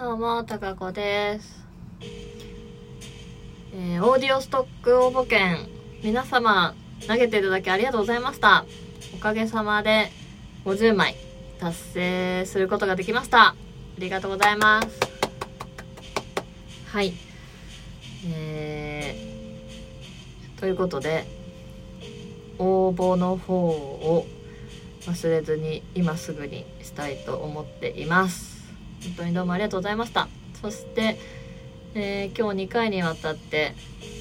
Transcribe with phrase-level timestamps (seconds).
[0.00, 1.66] どうも、たかこです。
[3.74, 5.68] えー、オーディオストック応募券、
[6.02, 6.74] 皆様、
[7.06, 8.64] 投げていただきありがとうございました。
[9.14, 10.10] おかげさまで、
[10.64, 11.16] 50枚、
[11.58, 13.48] 達成することができました。
[13.48, 13.54] あ
[13.98, 14.88] りがとうございます。
[16.86, 17.12] はい。
[18.24, 21.26] えー、ということで、
[22.58, 24.26] 応募の方を
[25.02, 28.49] 忘れずに今すぐにしたいと思っています
[29.02, 30.28] 本当にどうもありがとうございました。
[30.60, 31.18] そして、
[31.94, 33.74] えー今日2回にわたって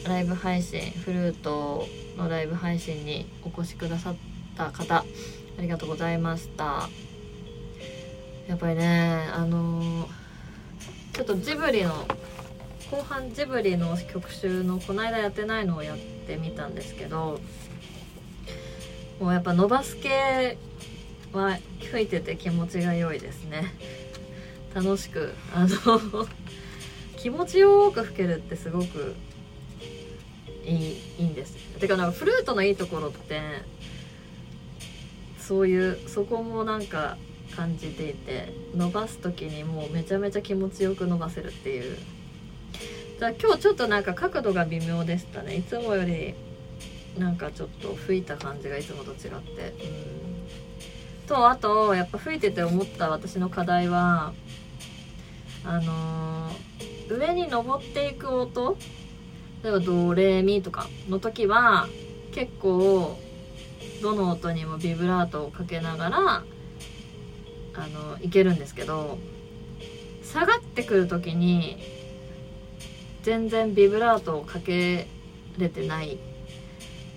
[0.07, 1.87] ライブ配信フルート
[2.17, 4.15] のライブ配信にお越しくださっ
[4.55, 5.05] た方あ
[5.61, 6.89] りがとうございました。
[8.47, 10.19] やっぱりねあのー
[11.13, 12.05] ちょっとジブリの
[12.89, 17.39] 後半ジブリの曲集のこの間やってないのをやってみたんですけど
[19.19, 20.57] もうやっぱ伸ばす系
[21.33, 21.59] は
[21.91, 23.65] 吹いてて気持ちが良いですね。
[24.73, 26.27] 楽しくあの
[27.17, 29.15] 気持ちよく吹けるってすごく
[30.63, 31.55] いいいいんです。
[31.79, 33.41] てかなんかフルートのいいところって
[35.39, 37.17] そういうそこもなんか
[37.55, 41.97] 感じていて伸ばす時にもうめちゃめちゃ気持ちよく伸ばせるっていう。
[43.19, 45.55] じゃあ今日ちょっとなんか角度が微妙でしたね。
[45.55, 46.35] いつもより
[47.17, 49.27] なんかちょっと吹いた感じがいつもと違って。
[49.27, 51.27] うん。
[51.27, 54.33] とあとやっぱ吹いてて思った私の課題は
[55.65, 56.69] あのー
[57.09, 58.77] 上に登っていく音
[59.63, 61.87] 例えばドレミとかの時は
[62.31, 63.17] 結構
[64.01, 69.17] どの音にもビブラートをかけながらあのいけるんですけど
[70.23, 71.77] 下がってくる時に
[73.23, 75.07] 全然ビブラートをかけ
[75.57, 76.19] れてない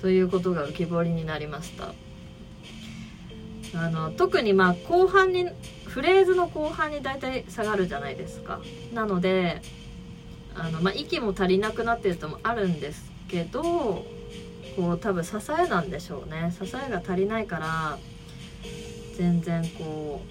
[0.00, 1.92] ということが浮き彫りになりました。
[3.74, 5.48] あの特にまあ後半に
[5.86, 8.60] フレーズの後半に大体下がるじゃないですか。
[8.92, 9.62] なので
[10.54, 16.54] あの、まあ、息も足りなくなってるともあるんですけどこう多分支えなんでしょうね。
[16.58, 17.98] 支えが足りないから
[19.16, 20.22] 全然こ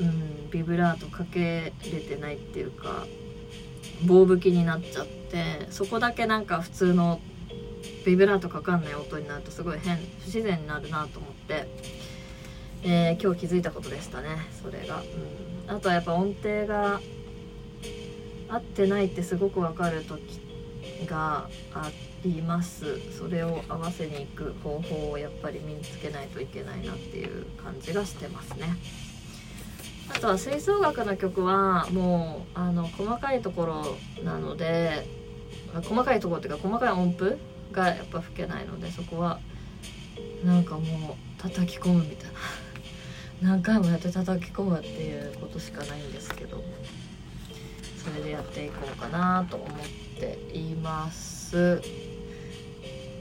[0.00, 3.06] ううんビブラートかけれてないっていうか
[4.04, 7.20] 棒吹きになっちゃってそこだけなんか普通の
[8.04, 11.68] ビブラートかかんない音になるとすごい変不自然になるなと思って、
[12.82, 14.28] えー今日気づいたことでしたね
[14.62, 15.02] それが、
[15.68, 17.00] うん、あとはやっぱ音程が
[18.48, 20.40] 合ってないってすごくわかる時
[21.06, 21.90] があ
[22.24, 22.98] ります。
[23.16, 28.76] それを合わせにいく方法をやっぱり身につけないといけないなっていう感じがしてますね。
[30.14, 35.06] あとは吹奏楽の曲はもうあの細かいところなので
[35.82, 37.38] 細かいところっていうか細かい音符
[37.72, 39.40] がやっぱ吹けないのでそこは
[40.44, 42.38] なんかもう叩き込むみたいな。
[43.42, 46.62] 何回もやって叩き込むっていうことしかないんですけど
[47.98, 49.68] それでやっていこうかなと思っ
[50.20, 51.82] ています。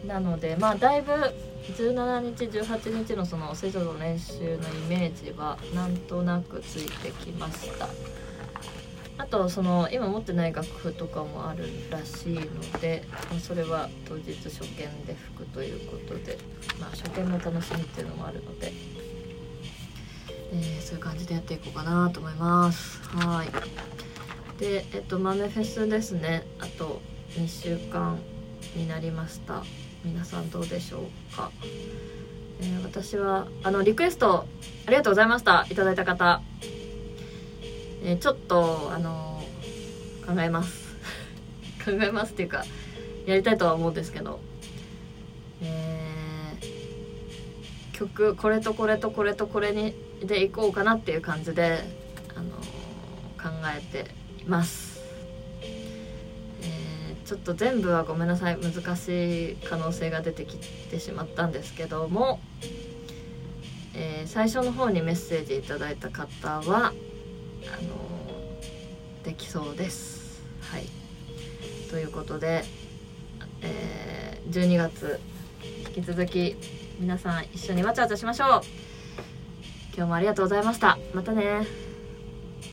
[0.05, 7.87] なのでまあだいぶ17日18日のその吹奏楽の練習のイメージはなんとなくついてきました。
[9.21, 16.39] あとその今持ってない楽譜とかもあるらしいのでまそれは当日初見で吹くということで
[16.79, 18.73] まあ初見の楽しみっていうのもあるので、
[20.53, 22.99] えーそういう感じでやっていこうかなと思います。
[23.15, 24.59] はい。
[24.59, 26.43] でえっと豆フェスですね。
[26.59, 26.99] あと
[27.37, 28.19] 2週間
[28.75, 29.63] になりました。
[30.03, 31.51] 皆さんどうでしょうか、
[32.59, 34.45] えー私はあのリクエスト
[34.87, 35.67] ありがとうございました。
[35.69, 36.41] いただいた方、
[38.03, 39.43] えちょっとあの
[40.25, 40.95] 考えます。
[41.83, 42.65] 考えますっていうか
[43.25, 44.39] やりたいとは思うんですけど。
[45.61, 46.81] えー
[47.93, 51.83] 曲これとこれとこれとこれにでいこうかなっていう感じで
[52.35, 52.49] あの
[53.37, 54.09] 考えて
[54.41, 54.99] います、
[55.61, 58.57] えーちょっと全部はごめんなさい。
[58.57, 62.39] 難しい可能性が出てきてしまったんですけども、
[63.93, 66.93] えー最初の方にメッセージいただいた方は
[67.67, 67.89] あの
[69.23, 70.41] できそうです。
[70.61, 70.87] はい。
[71.89, 72.63] ということで、
[73.61, 75.19] えー12月
[75.95, 76.57] 引き続き
[76.99, 78.61] 皆さん一緒にわちゃわちゃしましょう。
[79.95, 80.97] 今日もありがとうございました。
[81.13, 81.90] またね。